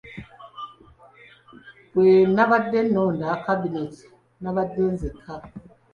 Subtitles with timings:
[1.93, 4.03] Bwe nabadde nnonda kabineeti
[4.41, 5.33] nabadde nzekka.